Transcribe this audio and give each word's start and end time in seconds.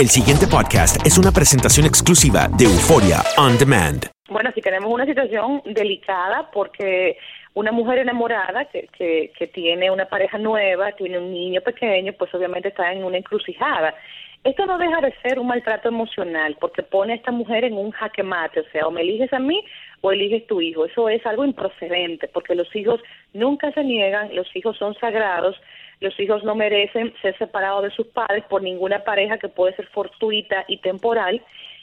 El 0.00 0.08
siguiente 0.08 0.46
podcast 0.46 1.04
es 1.06 1.18
una 1.18 1.30
presentación 1.30 1.84
exclusiva 1.84 2.48
de 2.56 2.64
Euforia 2.64 3.18
On 3.36 3.58
Demand. 3.58 4.06
Bueno, 4.30 4.50
si 4.54 4.62
tenemos 4.62 4.90
una 4.90 5.04
situación 5.04 5.60
delicada 5.66 6.50
porque 6.52 7.18
una 7.52 7.70
mujer 7.70 7.98
enamorada 7.98 8.64
que, 8.66 8.88
que, 8.96 9.30
que 9.38 9.46
tiene 9.48 9.90
una 9.90 10.06
pareja 10.06 10.38
nueva, 10.38 10.92
tiene 10.92 11.18
un 11.18 11.30
niño 11.30 11.60
pequeño, 11.60 12.14
pues 12.14 12.32
obviamente 12.32 12.68
está 12.68 12.92
en 12.92 13.04
una 13.04 13.18
encrucijada. 13.18 13.94
Esto 14.42 14.64
no 14.64 14.78
deja 14.78 15.02
de 15.02 15.14
ser 15.20 15.38
un 15.38 15.48
maltrato 15.48 15.88
emocional 15.88 16.56
porque 16.58 16.82
pone 16.82 17.12
a 17.12 17.16
esta 17.16 17.30
mujer 17.30 17.64
en 17.64 17.74
un 17.74 17.90
jaque 17.90 18.22
mate, 18.22 18.60
o 18.60 18.64
sea, 18.72 18.86
o 18.86 18.90
me 18.90 19.02
eliges 19.02 19.30
a 19.34 19.38
mí 19.38 19.62
o 20.00 20.12
eliges 20.12 20.46
tu 20.46 20.62
hijo. 20.62 20.86
Eso 20.86 21.10
es 21.10 21.24
algo 21.26 21.44
improcedente 21.44 22.26
porque 22.28 22.54
los 22.54 22.74
hijos 22.74 23.02
nunca 23.34 23.70
se 23.72 23.84
niegan, 23.84 24.34
los 24.34 24.46
hijos 24.56 24.78
son 24.78 24.94
sagrados, 24.94 25.60
los 26.00 26.18
hijos 26.18 26.42
no 26.44 26.54
merecen 26.54 27.14
ser 27.20 27.36
separados 27.38 27.84
de 27.84 27.90
sus 27.90 28.06
padres 28.08 28.44
por 28.48 28.62
ninguna 28.62 29.04
pareja 29.04 29.38
que 29.38 29.48
puede 29.48 29.76
ser 29.76 29.86
fortuita 29.88 30.64
y 30.66 30.78
temporal. 30.78 31.42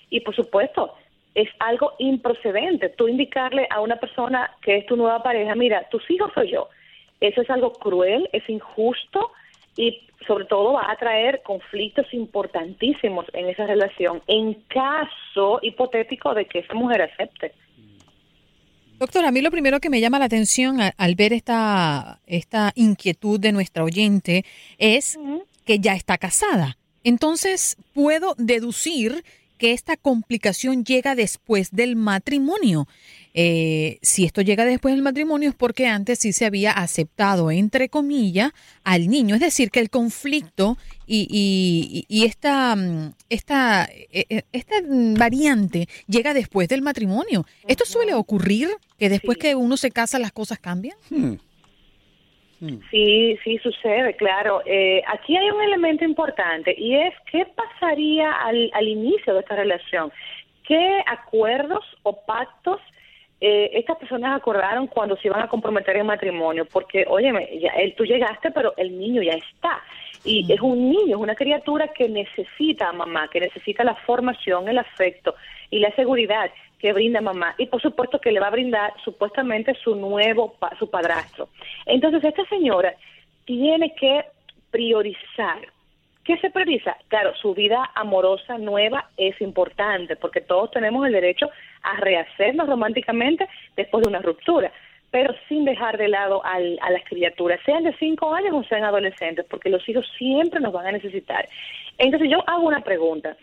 Y 0.09 0.21
por 0.21 0.35
supuesto, 0.35 0.95
es 1.35 1.49
algo 1.59 1.93
improcedente. 1.99 2.89
Tú 2.89 3.07
indicarle 3.07 3.67
a 3.69 3.79
una 3.79 3.97
persona 3.97 4.51
que 4.61 4.77
es 4.77 4.85
tu 4.87 4.95
nueva 4.95 5.21
pareja, 5.21 5.53
mira, 5.53 5.87
tus 5.89 6.09
hijos 6.09 6.31
soy 6.33 6.51
yo. 6.51 6.67
Eso 7.19 7.41
es 7.41 7.49
algo 7.49 7.73
cruel, 7.73 8.27
es 8.33 8.47
injusto 8.49 9.31
y 9.75 10.01
sobre 10.25 10.45
todo 10.45 10.73
va 10.73 10.91
a 10.91 10.95
traer 10.95 11.43
conflictos 11.43 12.11
importantísimos 12.11 13.27
en 13.33 13.49
esa 13.49 13.67
relación 13.67 14.21
en 14.25 14.55
caso 14.67 15.59
hipotético 15.61 16.33
de 16.33 16.45
que 16.45 16.59
esa 16.59 16.73
mujer 16.73 17.03
acepte. 17.03 17.53
Doctor, 18.99 19.25
a 19.25 19.31
mí 19.31 19.41
lo 19.41 19.51
primero 19.51 19.79
que 19.79 19.89
me 19.91 20.01
llama 20.01 20.17
la 20.17 20.25
atención 20.25 20.79
al 20.95 21.15
ver 21.15 21.31
esta, 21.33 22.19
esta 22.25 22.71
inquietud 22.75 23.39
de 23.39 23.51
nuestra 23.51 23.83
oyente 23.83 24.43
es 24.79 25.17
que 25.65 25.79
ya 25.79 25.93
está 25.93 26.17
casada. 26.17 26.77
Entonces, 27.03 27.77
puedo 27.93 28.33
deducir 28.39 29.23
que 29.59 29.71
esta 29.73 29.97
complicación 29.97 30.83
llega 30.83 31.15
después 31.15 31.69
del 31.71 31.95
matrimonio. 31.95 32.87
Eh, 33.33 33.97
si 34.01 34.25
esto 34.25 34.41
llega 34.41 34.65
después 34.65 34.93
del 34.95 35.03
matrimonio 35.03 35.49
es 35.49 35.55
porque 35.55 35.87
antes 35.87 36.19
sí 36.19 36.31
se 36.33 36.45
había 36.45 36.71
aceptado, 36.71 37.49
entre 37.51 37.89
comillas, 37.89 38.51
al 38.83 39.07
niño. 39.09 39.35
Es 39.35 39.41
decir, 39.41 39.69
que 39.71 39.79
el 39.79 39.89
conflicto 39.89 40.77
y, 41.07 41.27
y- 41.29 42.05
y 42.07 42.25
esta, 42.25 42.75
mm, 42.75 43.13
esta, 43.29 43.85
eh, 44.11 44.25
eh, 44.29 44.43
esta 44.51 44.75
mm, 44.81 45.15
variante 45.15 45.87
llega 46.07 46.33
después 46.33 46.67
del 46.67 46.81
matrimonio. 46.81 47.45
¿Esto 47.67 47.85
suele 47.85 48.13
ocurrir? 48.15 48.69
¿Que 48.97 49.09
después 49.09 49.37
que 49.37 49.55
uno 49.55 49.77
se 49.77 49.91
casa 49.91 50.17
las 50.19 50.31
cosas 50.31 50.59
cambian? 50.59 50.97
Sí, 52.89 53.37
sí 53.43 53.57
sucede, 53.59 54.15
claro. 54.15 54.61
Eh, 54.65 55.03
aquí 55.07 55.37
hay 55.37 55.49
un 55.51 55.61
elemento 55.61 56.03
importante 56.03 56.73
y 56.75 56.95
es 56.95 57.13
qué 57.31 57.45
pasaría 57.45 58.31
al, 58.31 58.71
al 58.73 58.87
inicio 58.87 59.33
de 59.35 59.41
esta 59.41 59.55
relación. 59.55 60.11
¿Qué 60.67 61.03
acuerdos 61.05 61.85
o 62.01 62.25
pactos 62.25 62.81
eh, 63.39 63.69
estas 63.73 63.97
personas 63.97 64.35
acordaron 64.35 64.87
cuando 64.87 65.15
se 65.17 65.27
iban 65.27 65.41
a 65.41 65.47
comprometer 65.47 65.97
en 65.97 66.07
matrimonio? 66.07 66.65
Porque, 66.65 67.05
óyeme, 67.07 67.47
ya, 67.59 67.69
él, 67.73 67.93
tú 67.95 68.03
llegaste, 68.05 68.49
pero 68.49 68.73
el 68.77 68.97
niño 68.97 69.21
ya 69.21 69.33
está. 69.33 69.83
Y 70.25 70.51
es 70.51 70.59
un 70.59 70.89
niño, 70.89 71.15
es 71.15 71.21
una 71.21 71.35
criatura 71.35 71.89
que 71.89 72.09
necesita 72.09 72.89
a 72.89 72.93
mamá, 72.93 73.29
que 73.29 73.39
necesita 73.39 73.83
la 73.83 73.95
formación, 73.95 74.67
el 74.67 74.79
afecto 74.79 75.35
y 75.69 75.79
la 75.79 75.91
seguridad 75.95 76.49
que 76.79 76.93
brinda 76.93 77.21
mamá. 77.21 77.55
Y 77.57 77.65
por 77.67 77.81
supuesto 77.81 78.19
que 78.19 78.31
le 78.31 78.39
va 78.39 78.47
a 78.47 78.51
brindar 78.51 78.93
supuestamente 79.03 79.73
su 79.83 79.95
nuevo, 79.95 80.53
pa- 80.59 80.75
su 80.77 80.89
padrastro. 80.89 81.49
Entonces 81.85 82.23
esta 82.23 82.45
señora 82.45 82.93
tiene 83.45 83.93
que 83.95 84.25
priorizar. 84.71 85.59
¿Qué 86.23 86.37
se 86.39 86.49
prioriza? 86.49 86.97
Claro, 87.07 87.33
su 87.35 87.53
vida 87.53 87.89
amorosa 87.95 88.57
nueva 88.57 89.09
es 89.15 89.39
importante 89.41 90.15
porque 90.17 90.41
todos 90.41 90.71
tenemos 90.71 91.05
el 91.07 91.13
derecho 91.13 91.49
a 91.83 91.95
rehacernos 91.97 92.67
románticamente 92.67 93.47
después 93.77 94.03
de 94.03 94.09
una 94.09 94.19
ruptura, 94.19 94.71
pero 95.09 95.33
sin 95.47 95.63
dejar 95.63 95.97
de 95.97 96.09
lado 96.09 96.43
al- 96.45 96.77
a 96.81 96.91
las 96.91 97.03
criaturas, 97.05 97.61
sean 97.65 97.83
de 97.85 97.95
cinco 97.97 98.33
años 98.35 98.53
o 98.53 98.63
sean 98.65 98.83
adolescentes, 98.83 99.45
porque 99.49 99.69
los 99.69 99.87
hijos 99.87 100.05
siempre 100.17 100.59
nos 100.59 100.73
van 100.73 100.87
a 100.87 100.91
necesitar. 100.91 101.47
Entonces 101.97 102.29
yo 102.29 102.43
hago 102.45 102.67
una 102.67 102.81
pregunta. 102.81 103.37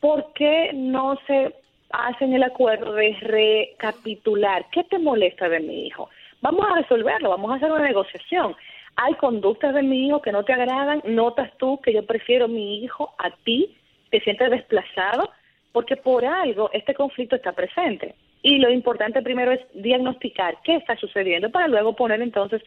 ¿Por 0.00 0.34
qué 0.34 0.70
no 0.74 1.18
se 1.26 1.54
hacen 1.90 2.32
el 2.34 2.42
acuerdo 2.42 2.92
de 2.94 3.14
recapitular? 3.20 4.66
¿Qué 4.72 4.84
te 4.84 4.98
molesta 4.98 5.48
de 5.48 5.60
mi 5.60 5.86
hijo? 5.86 6.08
Vamos 6.40 6.66
a 6.70 6.74
resolverlo, 6.80 7.30
vamos 7.30 7.50
a 7.50 7.54
hacer 7.56 7.70
una 7.70 7.84
negociación. 7.86 8.54
Hay 8.96 9.14
conductas 9.14 9.74
de 9.74 9.82
mi 9.82 10.06
hijo 10.06 10.22
que 10.22 10.32
no 10.32 10.44
te 10.44 10.52
agradan, 10.52 11.02
notas 11.04 11.50
tú 11.58 11.80
que 11.82 11.92
yo 11.92 12.04
prefiero 12.06 12.48
mi 12.48 12.82
hijo 12.82 13.14
a 13.18 13.30
ti, 13.44 13.76
te 14.10 14.20
sientes 14.20 14.50
desplazado, 14.50 15.30
porque 15.72 15.96
por 15.96 16.24
algo 16.24 16.70
este 16.72 16.94
conflicto 16.94 17.36
está 17.36 17.52
presente. 17.52 18.14
Y 18.42 18.58
lo 18.58 18.70
importante 18.70 19.20
primero 19.22 19.52
es 19.52 19.60
diagnosticar 19.74 20.56
qué 20.64 20.76
está 20.76 20.96
sucediendo 20.96 21.50
para 21.50 21.68
luego 21.68 21.94
poner 21.96 22.22
entonces 22.22 22.62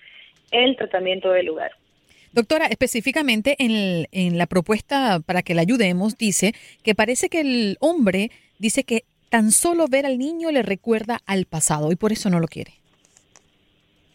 el 0.51 0.75
tratamiento 0.75 1.31
del 1.31 1.47
lugar. 1.47 1.71
Doctora, 2.31 2.67
específicamente 2.67 3.55
en, 3.57 3.71
el- 3.71 4.07
en 4.11 4.37
la 4.37 4.45
propuesta 4.45 5.19
para 5.25 5.41
que 5.41 5.55
la 5.55 5.61
ayudemos, 5.61 6.17
dice 6.17 6.53
que 6.83 6.93
parece 6.93 7.29
que 7.29 7.41
el 7.41 7.77
hombre 7.79 8.29
dice 8.59 8.83
que 8.83 9.03
tan 9.29 9.51
solo 9.51 9.87
ver 9.89 10.05
al 10.05 10.17
niño 10.17 10.51
le 10.51 10.61
recuerda 10.61 11.19
al 11.25 11.45
pasado 11.45 11.91
y 11.91 11.95
por 11.95 12.11
eso 12.11 12.29
no 12.29 12.39
lo 12.39 12.47
quiere. 12.47 12.73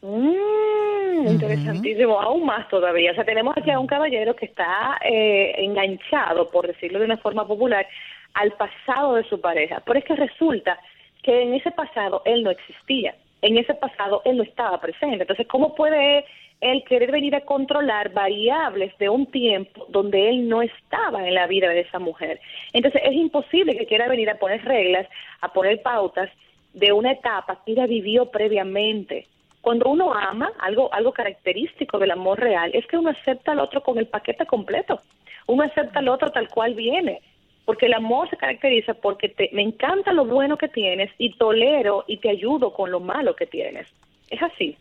Mm, 0.02 1.26
interesantísimo, 1.28 2.20
aún 2.20 2.44
más 2.44 2.68
todavía. 2.68 3.12
O 3.12 3.14
sea, 3.14 3.24
tenemos 3.24 3.56
aquí 3.56 3.70
a 3.70 3.78
un 3.78 3.86
caballero 3.86 4.36
que 4.36 4.46
está 4.46 4.98
eh, 5.02 5.54
enganchado, 5.58 6.48
por 6.50 6.66
decirlo 6.66 6.98
de 6.98 7.06
una 7.06 7.16
forma 7.16 7.46
popular, 7.46 7.86
al 8.34 8.52
pasado 8.52 9.14
de 9.14 9.24
su 9.24 9.40
pareja. 9.40 9.82
Pero 9.86 9.98
es 9.98 10.04
que 10.04 10.16
resulta 10.16 10.78
que 11.22 11.42
en 11.42 11.54
ese 11.54 11.70
pasado 11.70 12.22
él 12.26 12.42
no 12.42 12.50
existía, 12.50 13.16
en 13.40 13.56
ese 13.56 13.74
pasado 13.74 14.20
él 14.24 14.36
no 14.36 14.42
estaba 14.42 14.80
presente. 14.80 15.22
Entonces, 15.22 15.46
¿cómo 15.46 15.74
puede 15.74 16.26
él 16.64 16.84
querer 16.84 17.12
venir 17.12 17.34
a 17.34 17.42
controlar 17.42 18.12
variables 18.12 18.96
de 18.98 19.08
un 19.08 19.26
tiempo 19.26 19.86
donde 19.88 20.30
él 20.30 20.48
no 20.48 20.62
estaba 20.62 21.26
en 21.26 21.34
la 21.34 21.46
vida 21.46 21.68
de 21.68 21.80
esa 21.80 21.98
mujer? 21.98 22.40
Entonces, 22.72 23.02
es 23.04 23.12
imposible 23.12 23.76
que 23.76 23.86
quiera 23.86 24.08
venir 24.08 24.30
a 24.30 24.38
poner 24.38 24.64
reglas, 24.64 25.06
a 25.40 25.52
poner 25.52 25.82
pautas 25.82 26.30
de 26.72 26.92
una 26.92 27.12
etapa 27.12 27.60
que 27.64 27.72
ella 27.72 27.86
vivió 27.86 28.30
previamente. 28.30 29.26
Cuando 29.60 29.88
uno 29.88 30.12
ama, 30.12 30.52
algo, 30.58 30.92
algo 30.92 31.12
característico 31.12 31.98
del 31.98 32.10
amor 32.10 32.40
real 32.40 32.70
es 32.74 32.86
que 32.86 32.98
uno 32.98 33.10
acepta 33.10 33.52
al 33.52 33.60
otro 33.60 33.82
con 33.82 33.98
el 33.98 34.06
paquete 34.06 34.44
completo. 34.44 35.00
Uno 35.46 35.62
acepta 35.62 36.00
al 36.00 36.08
otro 36.08 36.30
tal 36.30 36.48
cual 36.48 36.74
viene. 36.74 37.20
Porque 37.64 37.86
el 37.86 37.94
amor 37.94 38.28
se 38.28 38.36
caracteriza 38.36 38.92
porque 38.92 39.30
te, 39.30 39.48
me 39.52 39.62
encanta 39.62 40.12
lo 40.12 40.26
bueno 40.26 40.58
que 40.58 40.68
tienes 40.68 41.10
y 41.16 41.34
tolero 41.38 42.04
y 42.06 42.18
te 42.18 42.28
ayudo 42.28 42.74
con 42.74 42.90
lo 42.90 43.00
malo 43.00 43.34
que 43.34 43.46
tienes. 43.46 43.88
Es 44.28 44.42
así. 44.42 44.76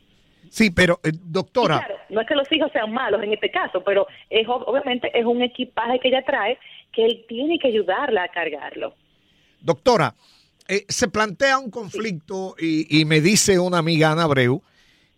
Sí, 0.53 0.69
pero 0.69 0.99
eh, 1.03 1.11
doctora, 1.13 1.79
claro, 1.79 1.95
no 2.09 2.21
es 2.21 2.27
que 2.27 2.35
los 2.35 2.51
hijos 2.51 2.71
sean 2.71 2.93
malos 2.93 3.23
en 3.23 3.33
este 3.33 3.49
caso, 3.49 3.83
pero 3.83 4.05
es, 4.29 4.45
ob- 4.47 4.63
obviamente 4.67 5.09
es 5.17 5.25
un 5.25 5.41
equipaje 5.41 5.99
que 5.99 6.09
ella 6.09 6.23
trae 6.23 6.59
que 6.91 7.03
él 7.03 7.25
tiene 7.27 7.57
que 7.57 7.69
ayudarla 7.69 8.25
a 8.25 8.27
cargarlo. 8.27 8.93
doctora, 9.59 10.13
eh, 10.67 10.85
se 10.87 11.07
plantea 11.07 11.57
un 11.57 11.71
conflicto 11.71 12.55
y, 12.59 12.99
y 12.99 13.03
me 13.05 13.19
dice 13.19 13.57
una 13.57 13.79
amiga, 13.79 14.11
Ana 14.11 14.25
Abreu, 14.25 14.61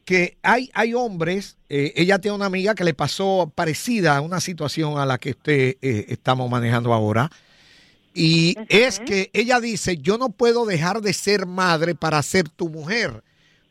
que 0.06 0.38
hay, 0.42 0.70
hay 0.74 0.94
hombres, 0.94 1.58
eh, 1.68 1.92
ella 1.98 2.20
tiene 2.20 2.36
una 2.38 2.46
amiga 2.46 2.74
que 2.74 2.86
le 2.86 2.94
pasó 2.94 3.52
parecida 3.54 4.16
a 4.16 4.22
una 4.22 4.40
situación 4.40 4.98
a 4.98 5.06
la 5.06 5.18
que 5.18 5.32
usted 5.32 5.76
estamos 5.82 6.50
manejando 6.50 6.94
ahora. 6.94 7.30
Y 8.14 8.56
es 8.70 9.02
que 9.02 9.30
ella 9.34 9.60
dice, 9.60 9.98
yo 9.98 10.18
no 10.18 10.30
puedo 10.30 10.66
dejar 10.66 11.02
de 11.02 11.12
ser 11.12 11.46
madre 11.46 11.94
para 11.94 12.22
ser 12.24 12.48
tu 12.48 12.70
mujer. 12.70 13.22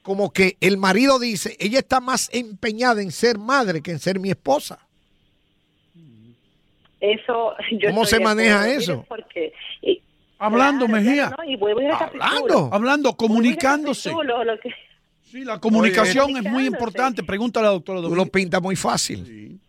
Como 0.05 0.31
que 0.35 0.59
el 0.61 0.77
marido 0.77 1.19
dice, 1.19 1.57
ella 1.59 1.79
está 1.79 1.99
más 1.99 2.29
empeñada 2.33 3.01
en 3.01 3.11
ser 3.11 3.39
madre 3.39 3.81
que 3.81 3.91
en 3.91 3.99
ser 3.99 4.21
mi 4.21 4.29
esposa. 4.31 4.79
Eso, 7.01 7.55
yo 7.81 7.89
¿Cómo 7.89 8.05
se 8.05 8.21
maneja 8.21 8.61
acuerdo, 8.61 8.81
eso? 8.81 9.05
Porque, 9.09 9.53
y- 9.83 10.03
Hablando, 10.39 10.85
claro, 10.87 11.03
Mejía. 11.03 11.35
no, 11.39 11.45
y. 11.45 11.59
Hablando. 11.91 12.69
Hablando, 12.71 13.17
comunicándose. 13.17 14.11
Recapitulo 14.11 14.45
lo 14.45 14.61
que- 14.61 14.75
Sí, 15.31 15.43
la 15.43 15.59
comunicación 15.59 16.37
es 16.37 16.45
muy 16.45 16.67
importante. 16.67 17.23
Pregúntale 17.23 17.67
a 17.67 17.71
la 17.71 17.75
doctora 17.75 17.99
Tú 18.01 18.03
lo 18.05 18.09
Domínguez. 18.11 18.31
pintas 18.31 18.61
muy 18.63 18.77
fácil. 18.77 19.23
Mm. 19.23 19.64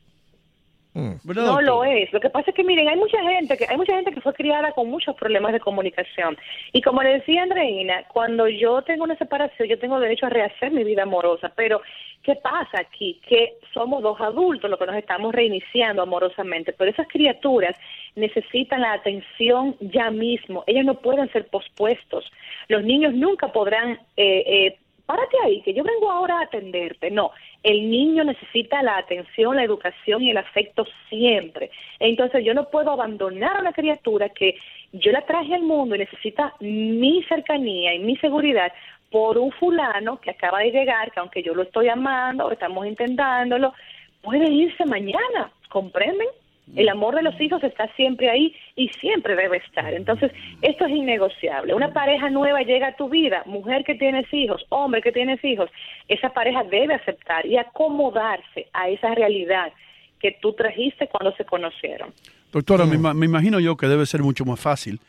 ¿Verdad, 1.24 1.46
No 1.46 1.60
lo 1.60 1.84
es. 1.84 2.12
Lo 2.14 2.22
que 2.22 2.30
pasa 2.30 2.52
es 2.52 2.56
que 2.56 2.64
miren, 2.64 2.88
hay 2.88 2.96
mucha 2.96 3.22
gente 3.22 3.58
que 3.58 3.66
hay 3.70 3.76
mucha 3.76 3.96
gente 3.96 4.14
que 4.14 4.22
fue 4.22 4.34
criada 4.34 4.72
con 4.72 4.90
muchos 4.90 5.14
problemas 5.16 5.52
de 5.52 5.60
comunicación. 5.60 6.38
Y 6.72 6.82
como 6.82 7.04
le 7.04 7.16
decía 7.16 7.44
Andreina, 7.44 8.06
cuando 8.08 8.48
yo 8.48 8.82
tengo 8.82 9.04
una 9.04 9.18
separación, 9.18 9.68
yo 9.68 9.78
tengo 9.78 10.00
derecho 10.00 10.28
a 10.28 10.30
rehacer 10.30 10.72
mi 10.72 10.86
vida 10.86 11.04
amorosa, 11.04 11.52
pero 11.54 11.82
¿qué 12.24 12.36
pasa 12.36 12.80
aquí? 12.80 13.20
Que 13.28 13.56
somos 13.74 14.02
dos 14.02 14.22
adultos 14.22 14.70
los 14.70 14.80
que 14.80 14.86
nos 14.86 14.96
estamos 14.96 15.36
reiniciando 15.36 16.02
amorosamente, 16.02 16.72
pero 16.72 16.92
esas 16.92 17.10
criaturas 17.10 17.76
necesitan 18.16 18.80
la 18.80 18.94
atención 18.94 19.76
ya 19.82 20.10
mismo. 20.12 20.64
Ellos 20.66 20.86
no 20.86 20.96
pueden 20.96 21.30
ser 21.34 21.48
pospuestos. 21.48 22.24
Los 22.70 22.86
niños 22.86 23.14
nunca 23.14 23.50
podrán 23.50 24.00
eh, 24.16 24.44
eh, 24.48 24.78
párate 25.06 25.38
ahí, 25.44 25.62
que 25.62 25.74
yo 25.74 25.84
vengo 25.84 26.12
ahora 26.12 26.40
a 26.40 26.44
atenderte. 26.44 27.12
No, 27.12 27.32
el 27.64 27.90
niño 27.90 28.24
necesita 28.24 28.82
la 28.84 28.98
atención, 28.98 29.56
la 29.56 29.64
educación 29.64 30.22
y 30.22 30.32
el 30.32 30.38
afecto 30.38 30.86
siempre. 31.10 31.72
Entonces 32.00 32.44
yo 32.44 32.54
no 32.54 32.70
puedo 32.70 32.92
abandonar 32.92 33.58
a 33.58 33.62
una 33.62 33.74
criatura 33.74 34.30
que 34.30 34.56
yo 34.92 35.12
la 35.12 35.26
traje 35.26 35.56
al 35.56 35.64
mundo 35.64 35.96
y 35.96 36.00
necesita 36.00 36.54
mi 36.60 37.24
cercanía 37.24 37.94
y 37.94 38.00
mi 38.00 38.18
seguridad 38.18 38.72
por 39.12 39.38
un 39.38 39.52
fulano 39.52 40.20
que 40.20 40.32
acaba 40.32 40.60
de 40.60 40.72
llegar, 40.72 41.12
que 41.12 41.20
aunque 41.20 41.44
yo 41.44 41.54
lo 41.54 41.64
estoy 41.64 41.90
amando, 41.90 42.52
estamos 42.52 42.86
intentándolo, 42.86 43.74
puede 44.22 44.52
irse 44.52 44.86
mañana, 44.86 45.52
¿comprenden? 45.70 46.28
El 46.76 46.90
amor 46.90 47.16
de 47.16 47.22
los 47.22 47.40
hijos 47.40 47.64
está 47.64 47.88
siempre 47.96 48.30
ahí 48.30 48.56
y 48.76 48.90
siempre 49.00 49.36
debe 49.36 49.58
estar. 49.58 49.94
Entonces, 49.94 50.32
esto 50.62 50.86
es 50.86 50.92
innegociable. 50.92 51.74
Una 51.76 51.94
pareja 51.94 52.30
nueva 52.30 52.62
llega 52.64 52.88
a 52.88 52.96
tu 52.96 53.08
vida, 53.08 53.44
mujer 53.46 53.84
que 53.86 53.96
tienes 53.96 54.26
hijos, 54.34 54.66
hombre 54.70 55.02
que 55.02 55.12
tienes 55.12 55.44
hijos, 55.44 55.70
esa 56.08 56.30
pareja 56.30 56.64
debe 56.64 56.96
aceptar 56.96 57.46
y 57.46 57.58
acomodarse 57.58 58.68
a 58.74 58.90
esa 58.90 59.14
realidad 59.14 59.72
que 60.20 60.38
tú 60.42 60.54
trajiste 60.54 61.08
cuando 61.08 61.36
se 61.38 61.46
conocieron. 61.46 62.14
Doctora, 62.52 62.86
me, 62.86 62.96
ima- 62.96 63.14
me 63.14 63.26
imagino 63.26 63.60
yo 63.60 63.78
que 63.78 63.88
debe 63.88 64.06
ser 64.06 64.22
mucho 64.24 64.44
más 64.46 64.60
fácil 64.60 65.00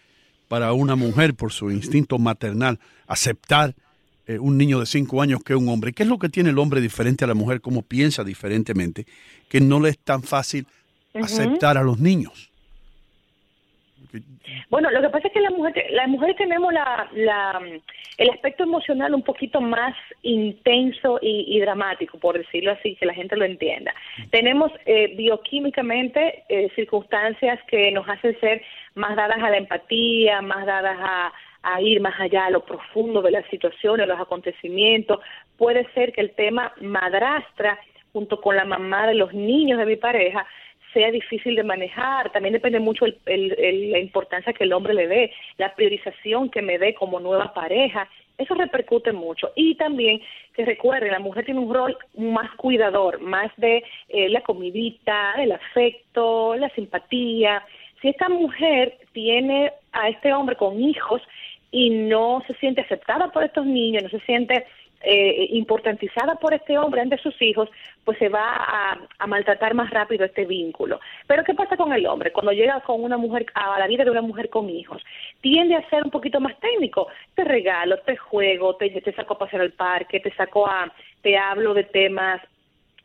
para 0.49 0.73
una 0.73 0.95
mujer, 0.95 1.35
por 1.35 1.53
su 1.53 1.71
instinto 1.71 2.19
maternal, 2.19 2.79
aceptar 3.07 3.75
eh, 4.27 4.39
un 4.39 4.59
niño 4.59 4.79
de 4.81 4.87
cinco 4.87 5.23
años 5.23 5.41
que 5.45 5.55
un 5.55 5.69
hombre. 5.69 5.93
¿Qué 5.93 6.03
es 6.03 6.09
lo 6.09 6.19
que 6.19 6.29
tiene 6.29 6.51
el 6.51 6.59
hombre 6.59 6.81
diferente 6.81 7.25
a 7.25 7.29
la 7.29 7.35
mujer? 7.35 7.61
¿Cómo 7.61 7.83
piensa 7.83 8.25
diferentemente? 8.25 9.07
Que 9.49 9.61
no 9.61 9.81
le 9.81 9.89
es 9.91 9.99
tan 9.99 10.23
fácil 10.23 10.67
Aceptar 11.23 11.79
a 11.79 11.83
los 11.83 11.99
niños. 11.99 12.51
Bueno, 14.71 14.91
lo 14.91 15.03
que 15.03 15.11
pasa 15.11 15.29
es 15.29 15.35
que 15.35 15.41
la 15.41 15.51
mujer, 15.51 15.75
las 15.91 16.09
mujeres 16.09 16.37
tenemos 16.37 16.73
la, 16.73 17.09
la, 17.13 17.61
el 18.17 18.31
aspecto 18.31 18.63
emocional 18.63 19.15
un 19.15 19.23
poquito 19.23 19.61
más 19.61 19.95
intenso 20.23 21.19
y, 21.21 21.45
y 21.49 21.61
dramático, 21.61 22.19
por 22.19 22.39
decirlo 22.39 22.73
así, 22.73 22.97
que 22.97 23.07
la 23.07 23.15
gente 23.15 23.37
lo 23.37 23.45
entienda. 23.45 23.95
Tenemos 24.31 24.73
eh, 24.87 25.15
bioquímicamente 25.17 26.45
eh, 26.49 26.71
circunstancias 26.75 27.61
que 27.69 27.91
nos 27.93 28.09
hacen 28.09 28.39
ser 28.41 28.63
más 28.95 29.15
dadas 29.17 29.43
a 29.43 29.51
la 29.51 29.59
empatía, 29.59 30.41
más 30.41 30.65
dadas 30.65 30.97
a, 30.99 31.33
a 31.63 31.81
ir 31.83 32.01
más 32.01 32.19
allá 32.19 32.47
a 32.47 32.51
lo 32.51 32.65
profundo 32.65 33.21
de 33.23 33.33
las 33.33 33.47
situaciones, 33.51 34.09
los 34.09 34.21
acontecimientos. 34.21 35.21
Puede 35.59 35.87
ser 35.93 36.13
que 36.13 36.23
el 36.23 36.31
tema 36.31 36.73
madrastra, 36.81 37.79
junto 38.13 38.41
con 38.41 38.57
la 38.57 38.65
mamá 38.65 39.07
de 39.07 39.15
los 39.15 39.35
niños 39.35 39.79
de 39.79 39.87
mi 39.87 39.97
pareja, 39.97 40.47
sea 40.97 41.11
difícil 41.11 41.55
de 41.57 41.63
manejar. 41.63 42.33
También 42.33 42.55
depende 42.55 42.81
mucho 42.81 43.05
el, 43.05 43.91
la 43.93 43.99
importancia 43.99 44.55
que 44.55 44.65
el 44.65 44.73
hombre 44.73 44.95
le 44.95 45.07
dé, 45.07 45.33
la 45.59 45.75
priorización 45.75 46.49
que 46.49 46.63
me 46.63 46.79
dé 46.79 46.95
como 46.95 47.21
nueva 47.21 47.53
pareja. 47.53 48.09
Eso 48.39 48.55
repercute 48.55 49.13
mucho. 49.13 49.53
Y 49.57 49.75
también 49.75 50.23
que 50.55 50.65
recuerden, 50.65 51.13
la 51.13 51.19
mujer 51.19 51.45
tiene 51.45 51.61
un 51.61 51.75
rol 51.75 51.99
más 52.17 52.51
cuidador, 52.57 53.21
más 53.21 53.53
de 53.59 53.85
eh, 54.09 54.31
la 54.31 54.41
comidita, 54.41 55.35
el 55.37 55.53
afecto, 55.53 56.57
la 56.57 56.71
simpatía. 56.71 57.63
Si 58.01 58.09
esta 58.09 58.31
mujer 58.31 58.97
tiene 59.13 59.73
a 59.93 60.09
este 60.09 60.33
hombre 60.33 60.57
con 60.57 60.81
hijos 60.81 61.21
y 61.71 61.91
no 61.91 62.43
se 62.47 62.55
siente 62.55 62.81
aceptada 62.81 63.31
por 63.33 63.45
estos 63.45 63.67
niños, 63.67 64.03
no 64.03 64.09
se 64.09 64.21
siente 64.21 64.65
eh, 65.03 65.49
importantizada 65.51 66.37
por 66.37 66.55
este 66.55 66.79
hombre 66.79 67.01
ante 67.01 67.19
sus 67.19 67.41
hijos, 67.43 67.69
pues 68.05 68.19
se 68.19 68.29
va 68.29 68.99
a, 69.19 69.27
maltratar 69.27 69.75
más 69.75 69.91
rápido 69.91 70.25
este 70.25 70.47
vínculo. 70.47 71.01
Pero 71.27 71.45
¿qué 71.45 71.55
pasa 71.55 71.77
con 71.77 71.93
el 71.93 72.07
hombre? 72.07 72.33
Cuando 72.33 72.53
llega 72.53 72.81
con 72.81 73.03
una 73.03 73.17
mujer 73.17 73.47
a 73.55 73.79
la 73.79 73.87
vida 73.87 74.05
de 74.05 74.11
una 74.11 74.23
mujer 74.23 74.49
con 74.49 74.71
hijos, 74.71 75.03
tiende 75.41 75.75
a 75.75 75.89
ser 75.91 76.05
un 76.05 76.11
poquito 76.11 76.41
más 76.41 76.59
técnico. 76.61 77.09
Te 77.35 77.45
regalo, 77.45 77.99
te 77.99 78.17
juego, 78.17 78.77
te, 78.77 79.13
saco 79.13 79.35
a 79.35 79.39
pasear 79.39 79.63
al 79.63 79.73
parque, 79.73 80.21
te 80.21 80.33
saco 80.35 80.67
a, 80.67 80.93
te 81.23 81.37
hablo 81.37 81.75
de 81.75 81.85
temas 81.85 82.41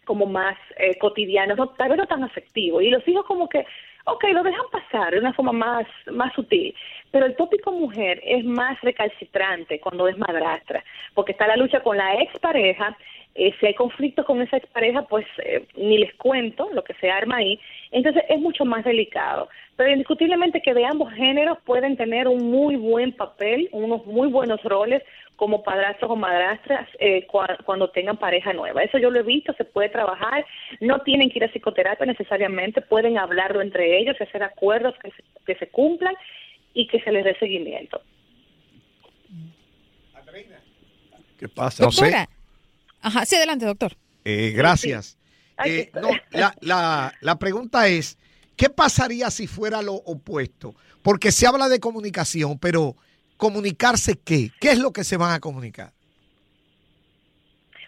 como 0.05 0.25
más 0.25 0.57
eh, 0.77 0.97
cotidianos, 0.97 1.57
no, 1.57 1.69
tal 1.69 1.89
vez 1.89 1.97
no 1.97 2.07
tan 2.07 2.23
afectivos. 2.23 2.83
Y 2.83 2.89
los 2.89 3.07
hijos 3.07 3.25
como 3.25 3.47
que, 3.47 3.65
ok, 4.11 4.23
lo 4.33 4.43
dejan 4.43 4.65
pasar 4.71 5.13
de 5.13 5.19
una 5.19 5.33
forma 5.33 5.51
más, 5.51 5.87
más 6.11 6.33
sutil. 6.33 6.73
Pero 7.11 7.25
el 7.25 7.35
tópico 7.35 7.71
mujer 7.71 8.21
es 8.23 8.43
más 8.45 8.79
recalcitrante 8.81 9.79
cuando 9.79 10.07
es 10.07 10.17
madrastra, 10.17 10.83
porque 11.13 11.33
está 11.33 11.47
la 11.47 11.57
lucha 11.57 11.81
con 11.81 11.97
la 11.97 12.15
expareja. 12.21 12.97
Eh, 13.33 13.53
si 13.59 13.65
hay 13.65 13.73
conflictos 13.75 14.25
con 14.25 14.41
esa 14.41 14.57
expareja, 14.57 15.03
pues 15.03 15.25
eh, 15.45 15.65
ni 15.77 15.97
les 15.99 16.13
cuento 16.15 16.69
lo 16.73 16.83
que 16.83 16.93
se 16.95 17.09
arma 17.09 17.37
ahí. 17.37 17.59
Entonces 17.91 18.23
es 18.27 18.39
mucho 18.39 18.65
más 18.65 18.83
delicado. 18.83 19.47
Pero 19.77 19.89
indiscutiblemente 19.91 20.61
que 20.61 20.73
de 20.73 20.85
ambos 20.85 21.11
géneros 21.13 21.57
pueden 21.65 21.95
tener 21.95 22.27
un 22.27 22.51
muy 22.51 22.75
buen 22.75 23.13
papel, 23.13 23.69
unos 23.71 24.05
muy 24.05 24.27
buenos 24.29 24.61
roles 24.63 25.01
como 25.37 25.63
padrastros 25.63 26.11
o 26.11 26.15
madrastras 26.15 26.87
eh, 26.99 27.25
cua- 27.27 27.57
cuando 27.63 27.89
tengan 27.89 28.17
pareja 28.17 28.53
nueva. 28.53 28.83
Eso 28.83 28.97
yo 28.99 29.09
lo 29.09 29.19
he 29.19 29.23
visto, 29.23 29.53
se 29.53 29.65
puede 29.65 29.89
trabajar, 29.89 30.45
no 30.81 30.99
tienen 30.99 31.29
que 31.31 31.39
ir 31.39 31.45
a 31.45 31.47
psicoterapia 31.51 32.05
necesariamente, 32.05 32.81
pueden 32.81 33.17
hablarlo 33.17 33.61
entre 33.61 33.97
ellos 33.97 34.15
y 34.19 34.23
hacer 34.23 34.43
acuerdos 34.43 34.93
que 35.01 35.09
se, 35.11 35.23
que 35.45 35.55
se 35.55 35.67
cumplan 35.69 36.15
y 36.73 36.85
que 36.85 36.99
se 37.01 37.11
les 37.11 37.23
dé 37.23 37.33
seguimiento. 37.39 38.01
¿Qué 41.39 41.47
pasa? 41.47 41.85
Doctora. 41.85 42.27
Ajá, 43.01 43.25
sí, 43.25 43.35
adelante, 43.35 43.65
doctor. 43.65 43.93
Eh, 44.25 44.51
gracias. 44.55 45.17
Eh, 45.65 45.91
no, 46.01 46.09
la, 46.31 46.55
la- 46.61 47.13
la 47.21 47.35
pregunta 47.37 47.87
es, 47.87 48.17
¿qué 48.55 48.69
pasaría 48.69 49.29
si 49.29 49.47
fuera 49.47 49.81
lo 49.81 49.93
opuesto? 49.93 50.73
Porque 51.03 51.31
se 51.31 51.47
habla 51.47 51.69
de 51.69 51.79
comunicación, 51.79 52.57
pero 52.59 52.95
¿comunicarse 53.37 54.19
qué? 54.23 54.49
¿Qué 54.59 54.71
es 54.71 54.79
lo 54.79 54.91
que 54.91 55.03
se 55.03 55.17
van 55.17 55.33
a 55.33 55.39
comunicar? 55.39 55.91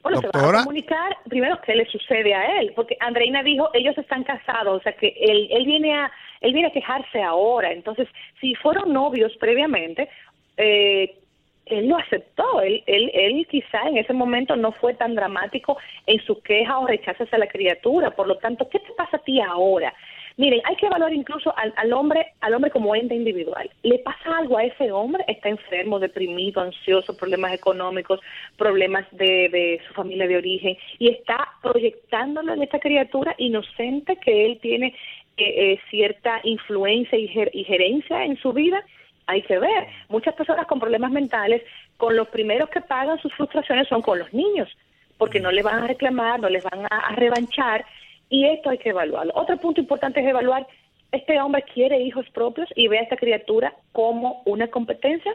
Bueno, 0.01 0.19
se 0.19 0.27
va 0.27 0.31
Doctora. 0.33 0.59
a 0.59 0.63
comunicar 0.63 1.17
primero 1.29 1.57
qué 1.65 1.75
le 1.75 1.85
sucede 1.89 2.33
a 2.33 2.59
él, 2.59 2.73
porque 2.75 2.97
Andreina 2.99 3.41
dijo, 3.41 3.69
ellos 3.73 3.97
están 3.97 4.23
casados, 4.25 4.79
o 4.81 4.83
sea 4.83 4.93
que 4.97 5.15
él, 5.19 5.47
él 5.51 5.65
viene 5.65 5.93
a 5.95 6.11
él 6.41 6.51
viene 6.53 6.67
a 6.67 6.73
quejarse 6.73 7.21
ahora. 7.23 7.71
Entonces, 7.71 8.05
si 8.41 8.53
fueron 8.55 8.91
novios 8.91 9.31
previamente, 9.39 10.09
eh, 10.57 11.19
él 11.65 11.87
lo 11.87 11.97
aceptó. 11.97 12.61
Él, 12.61 12.83
él, 12.85 13.11
él 13.13 13.47
quizá 13.49 13.87
en 13.87 13.97
ese 13.97 14.13
momento 14.13 14.55
no 14.55 14.71
fue 14.71 14.93
tan 14.93 15.15
dramático 15.15 15.77
en 16.05 16.19
su 16.25 16.41
queja 16.41 16.79
o 16.79 16.87
rechazo 16.87 17.23
hacia 17.23 17.37
la 17.37 17.47
criatura. 17.47 18.11
Por 18.11 18.27
lo 18.27 18.37
tanto, 18.37 18.69
¿qué 18.69 18.79
te 18.79 18.91
pasa 18.93 19.17
a 19.17 19.23
ti 19.23 19.39
ahora? 19.39 19.93
Miren, 20.35 20.61
hay 20.65 20.75
que 20.77 20.87
evaluar 20.87 21.13
incluso 21.13 21.55
al, 21.57 21.71
al 21.77 21.93
hombre, 21.93 22.33
al 22.41 22.55
hombre 22.55 22.71
como 22.71 22.95
ente 22.95 23.13
individual. 23.13 23.69
¿Le 23.83 23.99
pasa 23.99 24.37
algo 24.39 24.57
a 24.57 24.63
ese 24.63 24.91
hombre? 24.91 25.23
¿Está 25.27 25.49
enfermo, 25.49 25.99
deprimido, 25.99 26.61
ansioso, 26.61 27.15
problemas 27.15 27.53
económicos, 27.53 28.19
problemas 28.57 29.05
de, 29.11 29.49
de 29.49 29.81
su 29.87 29.93
familia 29.93 30.27
de 30.27 30.37
origen? 30.37 30.75
Y 30.97 31.09
está 31.09 31.49
proyectándolo 31.61 32.53
en 32.53 32.63
esta 32.63 32.79
criatura 32.79 33.35
inocente 33.37 34.17
que 34.17 34.45
él 34.45 34.59
tiene 34.59 34.95
eh, 35.37 35.73
eh, 35.73 35.79
cierta 35.91 36.39
influencia 36.43 37.17
y, 37.17 37.29
y 37.53 37.63
gerencia 37.63 38.25
en 38.25 38.35
su 38.37 38.53
vida. 38.53 38.83
Hay 39.27 39.41
que 39.43 39.59
ver. 39.59 39.87
Muchas 40.09 40.35
personas 40.35 40.67
con 40.67 40.79
problemas 40.79 41.11
mentales, 41.11 41.61
con 41.97 42.15
los 42.15 42.27
primeros 42.27 42.69
que 42.69 42.81
pagan 42.81 43.19
sus 43.19 43.33
frustraciones 43.33 43.87
son 43.87 44.01
con 44.01 44.19
los 44.19 44.33
niños, 44.33 44.69
porque 45.17 45.39
no 45.39 45.51
le 45.51 45.63
van 45.63 45.83
a 45.83 45.87
reclamar, 45.87 46.39
no 46.39 46.49
les 46.49 46.63
van 46.63 46.85
a, 46.89 46.97
a 46.97 47.15
revanchar, 47.15 47.85
y 48.29 48.45
esto 48.45 48.69
hay 48.69 48.77
que 48.77 48.89
evaluarlo. 48.89 49.31
Otro 49.35 49.57
punto 49.57 49.79
importante 49.79 50.19
es 50.19 50.27
evaluar, 50.27 50.65
¿este 51.11 51.39
hombre 51.39 51.63
quiere 51.73 51.99
hijos 51.99 52.27
propios 52.31 52.67
y 52.75 52.87
ve 52.87 52.97
a 52.97 53.03
esta 53.03 53.15
criatura 53.15 53.73
como 53.91 54.41
una 54.45 54.67
competencia? 54.67 55.33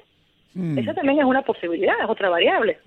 Mm. 0.55 0.79
Eso 0.79 0.95
también 0.95 1.21
es 1.21 1.25
una 1.25 1.43
posibilidad, 1.43 1.95
es 2.03 2.11
otra 2.11 2.29
variable. 2.29 2.79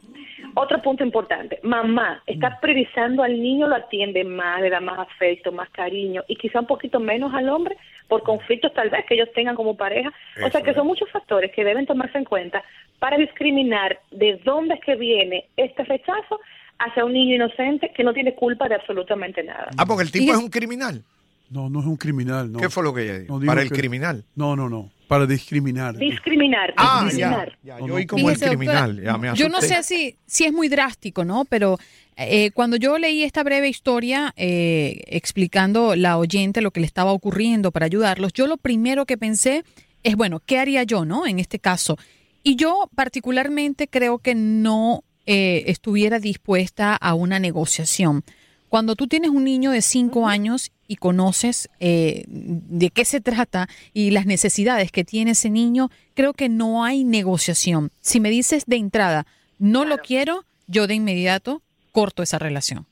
Otro 0.55 0.81
punto 0.81 1.03
importante, 1.03 1.59
mamá 1.63 2.21
está 2.25 2.49
mm. 2.49 2.59
priorizando 2.59 3.23
al 3.23 3.41
niño, 3.41 3.67
lo 3.67 3.75
atiende 3.75 4.23
más, 4.25 4.61
le 4.61 4.69
da 4.69 4.81
más 4.81 4.99
afecto, 4.99 5.51
más 5.51 5.69
cariño 5.69 6.23
y 6.27 6.35
quizá 6.35 6.59
un 6.59 6.67
poquito 6.67 6.99
menos 6.99 7.33
al 7.33 7.47
hombre 7.47 7.77
por 8.11 8.23
conflictos 8.23 8.73
tal 8.73 8.89
vez 8.89 9.05
que 9.07 9.13
ellos 9.13 9.29
tengan 9.33 9.55
como 9.55 9.77
pareja. 9.77 10.11
o 10.45 10.49
sea 10.49 10.61
que 10.61 10.73
son 10.73 10.85
muchos 10.85 11.09
factores 11.11 11.49
que 11.55 11.63
deben 11.63 11.85
tomarse 11.85 12.17
en 12.17 12.25
cuenta 12.25 12.61
para 12.99 13.15
discriminar 13.15 14.01
de 14.11 14.41
dónde 14.43 14.73
es 14.73 14.81
que 14.81 14.97
viene 14.97 15.45
este 15.55 15.85
rechazo 15.85 16.41
hacia 16.77 17.05
un 17.05 17.13
niño 17.13 17.35
inocente 17.35 17.89
que 17.95 18.03
no 18.03 18.11
tiene 18.11 18.35
culpa 18.35 18.67
de 18.67 18.75
absolutamente 18.75 19.41
nada. 19.43 19.69
Ah, 19.77 19.85
porque 19.85 20.03
el 20.03 20.11
tipo 20.11 20.33
es 20.33 20.37
un 20.37 20.49
criminal. 20.49 21.05
No, 21.49 21.69
no 21.69 21.79
es 21.79 21.85
un 21.85 21.95
criminal. 21.95 22.51
No. 22.51 22.59
¿Qué 22.59 22.69
fue 22.69 22.83
lo 22.83 22.93
que 22.93 23.03
ella 23.03 23.19
dijo? 23.19 23.39
para 23.45 23.61
el 23.61 23.71
criminal. 23.71 24.25
No, 24.35 24.57
no, 24.57 24.67
no. 24.67 24.89
Para 25.11 25.25
discriminar. 25.25 25.97
Discriminar. 25.97 26.73
Ah, 26.77 27.01
discriminar. 27.03 27.57
Ya, 27.63 27.77
yo 27.79 27.95
oí 27.95 28.05
como 28.05 28.29
el 28.29 28.39
criminal. 28.39 29.35
yo 29.35 29.49
no 29.49 29.59
sé 29.59 29.83
si, 29.83 30.15
si 30.25 30.45
es 30.45 30.53
muy 30.53 30.69
drástico, 30.69 31.25
¿no? 31.25 31.43
Pero 31.43 31.77
eh, 32.15 32.51
cuando 32.51 32.77
yo 32.77 32.97
leí 32.97 33.23
esta 33.23 33.43
breve 33.43 33.67
historia 33.67 34.33
eh, 34.37 35.01
explicando 35.07 35.97
la 35.97 36.17
oyente 36.17 36.61
lo 36.61 36.71
que 36.71 36.79
le 36.79 36.85
estaba 36.85 37.11
ocurriendo 37.11 37.73
para 37.73 37.87
ayudarlos, 37.87 38.31
yo 38.31 38.47
lo 38.47 38.55
primero 38.55 39.05
que 39.05 39.17
pensé 39.17 39.65
es, 40.01 40.15
bueno, 40.15 40.39
¿qué 40.45 40.59
haría 40.59 40.83
yo, 40.83 41.03
no? 41.03 41.27
En 41.27 41.39
este 41.39 41.59
caso. 41.59 41.97
Y 42.41 42.55
yo 42.55 42.89
particularmente 42.95 43.89
creo 43.89 44.19
que 44.19 44.33
no 44.33 45.03
eh, 45.25 45.63
estuviera 45.67 46.19
dispuesta 46.19 46.95
a 46.95 47.15
una 47.15 47.37
negociación. 47.37 48.23
Cuando 48.71 48.95
tú 48.95 49.07
tienes 49.07 49.31
un 49.31 49.43
niño 49.43 49.71
de 49.71 49.81
cinco 49.81 50.29
años 50.29 50.71
y 50.87 50.95
conoces 50.95 51.69
eh, 51.81 52.23
de 52.27 52.89
qué 52.89 53.03
se 53.03 53.19
trata 53.19 53.67
y 53.93 54.11
las 54.11 54.25
necesidades 54.25 54.93
que 54.93 55.03
tiene 55.03 55.31
ese 55.31 55.49
niño, 55.49 55.89
creo 56.13 56.31
que 56.31 56.47
no 56.47 56.85
hay 56.85 57.03
negociación. 57.03 57.89
Si 57.99 58.21
me 58.21 58.29
dices 58.29 58.65
de 58.67 58.77
entrada, 58.77 59.25
no 59.59 59.83
lo 59.83 59.97
quiero, 59.97 60.45
yo 60.67 60.87
de 60.87 60.93
inmediato 60.93 61.61
corto 61.91 62.23
esa 62.23 62.39
relación. 62.39 62.85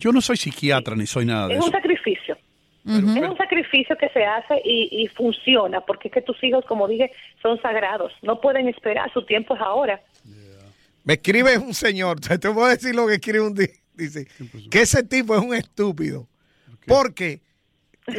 Yo 0.00 0.10
no 0.10 0.20
soy 0.20 0.36
psiquiatra 0.36 0.96
ni 0.96 1.06
soy 1.06 1.24
nada 1.24 1.46
de 1.46 1.54
eso. 1.54 1.60
Es 1.60 1.66
un 1.66 1.72
sacrificio. 1.72 2.36
Es 2.84 3.28
un 3.30 3.36
sacrificio 3.36 3.96
que 3.96 4.08
se 4.08 4.24
hace 4.24 4.60
y, 4.64 5.06
funciona, 5.14 5.82
porque 5.82 6.08
es 6.08 6.14
que 6.14 6.22
tus 6.22 6.42
hijos, 6.42 6.64
como 6.66 6.88
dije, 6.88 7.12
son 7.40 7.62
sagrados. 7.62 8.12
No 8.22 8.40
pueden 8.40 8.66
esperar, 8.66 9.08
su 9.12 9.24
tiempo 9.24 9.54
es 9.54 9.60
ahora. 9.60 10.02
Me 11.04 11.12
escribe 11.12 11.58
un 11.58 11.74
señor, 11.74 12.18
te 12.40 12.48
voy 12.48 12.64
a 12.64 12.68
decir 12.70 12.96
lo 12.96 13.06
que 13.06 13.14
escribe 13.14 13.46
un 13.46 13.54
día 13.54 13.68
dice 13.98 14.28
que 14.70 14.82
ese 14.82 15.02
tipo 15.02 15.36
es 15.36 15.42
un 15.42 15.54
estúpido. 15.54 16.26
Porque 16.86 17.42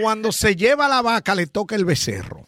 cuando 0.02 0.32
se 0.32 0.56
lleva 0.56 0.88
la 0.88 1.02
vaca 1.02 1.34
le 1.34 1.48
toca 1.48 1.76
el 1.76 1.86
becerro. 1.86 2.48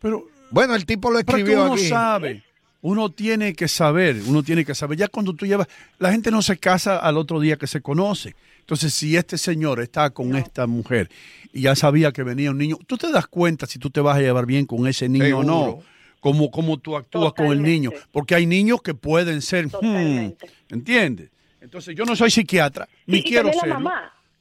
Pero 0.00 0.28
bueno, 0.50 0.74
el 0.74 0.86
tipo 0.86 1.10
lo 1.10 1.18
escribió 1.18 1.64
uno 1.64 1.76
sabe. 1.76 2.44
Uno 2.80 3.10
tiene 3.10 3.54
que 3.54 3.66
saber, 3.66 4.22
uno 4.26 4.44
tiene 4.44 4.64
que 4.64 4.72
saber. 4.72 4.96
Ya 4.96 5.08
cuando 5.08 5.34
tú 5.34 5.46
llevas, 5.46 5.66
la 5.98 6.12
gente 6.12 6.30
no 6.30 6.42
se 6.42 6.58
casa 6.58 6.98
al 6.98 7.16
otro 7.16 7.40
día 7.40 7.56
que 7.56 7.66
se 7.66 7.80
conoce. 7.80 8.36
Entonces, 8.60 8.94
si 8.94 9.16
este 9.16 9.36
señor 9.36 9.80
está 9.80 10.10
con 10.10 10.36
esta 10.36 10.66
mujer 10.68 11.10
y 11.52 11.62
ya 11.62 11.74
sabía 11.74 12.12
que 12.12 12.22
venía 12.22 12.52
un 12.52 12.58
niño, 12.58 12.78
tú 12.86 12.96
te 12.96 13.10
das 13.10 13.26
cuenta 13.26 13.66
si 13.66 13.80
tú 13.80 13.90
te 13.90 14.00
vas 14.00 14.16
a 14.16 14.20
llevar 14.20 14.46
bien 14.46 14.64
con 14.64 14.86
ese 14.86 15.08
niño 15.08 15.38
o 15.38 15.42
no. 15.42 15.80
Cómo, 16.20 16.50
cómo 16.50 16.78
tú 16.78 16.96
actúas 16.96 17.32
con 17.32 17.46
el 17.46 17.62
niño. 17.62 17.90
Porque 18.12 18.34
hay 18.36 18.46
niños 18.46 18.80
que 18.82 18.94
pueden 18.94 19.42
ser, 19.42 19.66
hmm, 19.66 20.34
¿entiendes? 20.68 21.30
Entonces, 21.60 21.94
yo 21.96 22.04
no 22.04 22.14
soy 22.16 22.30
psiquiatra, 22.30 22.88
ni 23.06 23.22
quiero 23.22 23.52
serlo, 23.52 23.90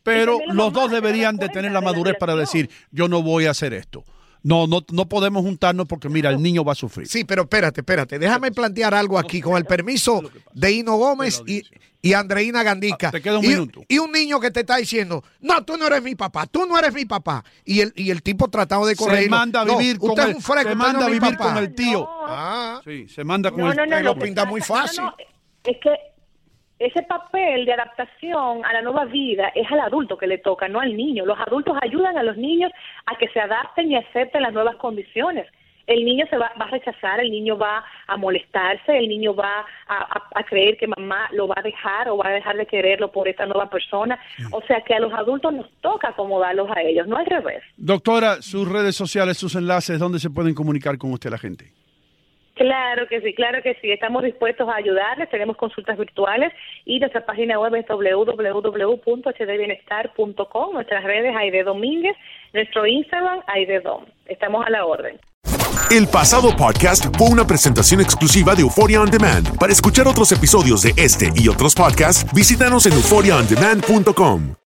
pero 0.04 0.40
los 0.54 0.72
dos 0.72 0.90
deberían 0.92 1.36
de 1.38 1.50
tener 1.50 1.72
la 1.72 1.82
madurez 1.82 2.16
para 2.20 2.36
decir, 2.36 2.70
yo 2.92 3.08
no 3.08 3.22
voy 3.22 3.46
a 3.46 3.52
hacer 3.52 3.74
esto. 3.74 4.06
No, 4.44 4.68
no, 4.68 4.86
no 4.92 5.10
podemos 5.10 5.44
juntarnos 5.44 5.88
porque 5.88 6.08
mira, 6.08 6.30
el 6.30 6.42
niño 6.42 6.64
va 6.64 6.72
a 6.72 6.76
sufrir. 6.76 7.08
Sí, 7.08 7.26
pero 7.26 7.42
espérate, 7.42 7.82
espérate. 7.82 8.18
Déjame 8.18 8.52
plantear 8.52 8.94
algo 8.94 9.20
aquí 9.20 9.42
con 9.42 9.58
el 9.58 9.66
permiso 9.66 10.22
de 10.54 10.72
Hino 10.72 10.96
Gómez 10.96 11.44
y, 11.46 11.64
y 12.02 12.14
Andreina 12.14 12.64
Gandica. 12.64 13.10
Ah, 13.10 13.12
te 13.12 13.22
queda 13.22 13.40
un 13.40 13.46
minuto. 13.46 13.84
Y 13.90 13.98
un 13.98 14.12
niño 14.12 14.40
que 14.40 14.52
te 14.52 14.62
está 14.62 14.78
diciendo, 14.78 15.24
no, 15.42 15.66
tú 15.66 15.76
no 15.76 15.88
eres 15.88 16.02
mi 16.02 16.16
papá, 16.16 16.46
tú 16.46 16.66
no 16.66 16.80
eres 16.80 16.94
mi 16.94 17.04
papá. 17.04 17.44
Y 17.66 17.82
el, 17.82 17.92
y 17.96 18.10
el 18.10 18.22
tipo 18.22 18.48
tratado 18.48 18.86
de 18.86 18.96
correr. 18.96 19.24
Se 19.24 19.30
manda 19.30 19.62
a 19.62 19.66
vivir, 19.66 19.98
con, 19.98 20.18
el, 20.18 20.42
se 20.42 20.76
manda 20.76 21.06
a 21.06 21.10
vivir 21.10 21.38
con 21.38 21.58
el 21.58 21.76
tío. 21.76 22.08
Ah. 22.10 22.80
Sí, 22.86 23.10
se 23.10 23.26
manda 23.26 23.52
con 23.52 23.68
el 23.68 23.76
tío. 23.76 24.00
lo 24.02 24.18
pinta 24.18 24.46
muy 24.46 24.62
fácil. 24.62 25.04
es 25.66 25.78
que 25.82 25.90
ese 26.80 27.02
papel 27.04 27.66
de 27.66 27.74
adaptación 27.74 28.64
a 28.64 28.74
la 28.74 28.82
nueva 28.82 29.06
vida 29.06 29.52
es 29.56 29.70
al 29.72 29.80
adulto 29.80 30.18
que 30.18 30.28
le 30.28 30.38
toca, 30.38 30.68
no 30.68 30.80
al 30.80 30.96
niño. 30.96 31.26
Los 31.26 31.40
adultos 31.40 31.76
ayudan 31.82 32.18
a 32.18 32.24
los 32.24 32.38
niños 32.38 32.72
a 33.06 33.18
que 33.18 33.28
se 33.30 33.40
adapten 33.40 33.92
y 33.92 33.96
acepten 33.96 34.44
las 34.44 34.54
nuevas 34.54 34.76
condiciones. 34.76 35.48
El 35.88 36.04
niño 36.04 36.26
se 36.30 36.38
va, 36.38 36.48
a 36.48 36.68
rechazar, 36.68 37.22
el 37.22 37.32
niño 37.32 37.58
va 37.58 37.84
a 38.08 38.18
molestarse, 38.18 38.98
el 38.98 39.08
niño 39.08 39.34
va 39.34 39.66
a, 39.88 40.44
creer 40.44 40.78
que 40.78 40.86
mamá 40.86 41.30
lo 41.32 41.48
va 41.48 41.56
a 41.58 41.62
dejar 41.62 42.10
o 42.10 42.18
va 42.18 42.28
a 42.28 42.34
dejar 42.34 42.58
de 42.58 42.66
quererlo 42.66 43.10
por 43.10 43.28
esta 43.28 43.46
nueva 43.46 43.70
persona. 43.70 44.20
O 44.52 44.62
sea 44.64 44.82
que 44.82 44.94
a 44.94 45.00
los 45.00 45.14
adultos 45.14 45.54
nos 45.54 45.72
toca 45.80 46.10
acomodarlos 46.10 46.70
a 46.76 46.82
ellos, 46.82 47.08
no 47.08 47.16
al 47.16 47.26
revés. 47.26 47.64
Doctora, 47.78 48.42
sus 48.42 48.70
redes 48.70 48.98
sociales, 48.98 49.38
sus 49.38 49.56
enlaces, 49.56 49.98
¿dónde 49.98 50.20
se 50.20 50.30
pueden 50.30 50.54
comunicar 50.54 50.98
con 50.98 51.14
usted 51.14 51.30
la 51.30 51.38
gente? 51.38 51.72
Claro 52.58 53.08
que 53.08 53.22
sí, 53.22 53.34
claro 53.34 53.62
que 53.62 53.76
sí. 53.76 53.92
Estamos 53.92 54.24
dispuestos 54.24 54.68
a 54.68 54.76
ayudarles. 54.76 55.30
Tenemos 55.30 55.56
consultas 55.58 55.96
virtuales 55.98 56.52
y 56.86 57.00
nuestra 57.00 57.26
página 57.26 57.60
web 57.60 57.76
es 57.76 57.86
www.hdbienestar.com. 57.88 60.74
Nuestras 60.74 61.04
redes 61.04 61.36
Aide 61.36 61.64
Domínguez, 61.64 62.16
nuestro 62.54 62.88
Instagram 62.88 63.42
Dom. 63.84 64.06
Estamos 64.26 64.66
a 64.66 64.70
la 64.70 64.86
orden. 64.86 65.20
El 65.92 66.08
pasado 66.08 66.56
podcast 66.58 67.06
fue 67.18 67.30
una 67.30 67.46
presentación 67.48 68.02
exclusiva 68.02 68.56
de 68.56 68.62
Euphoria 68.62 69.02
On 69.02 69.10
Demand. 69.10 69.58
Para 69.58 69.72
escuchar 69.72 70.08
otros 70.08 70.32
episodios 70.32 70.82
de 70.82 70.94
este 70.98 71.32
y 71.36 71.48
otros 71.48 71.76
podcasts, 71.76 72.26
visítanos 72.34 72.88
en 72.88 72.94
euphoriaondemand.com. 72.94 74.67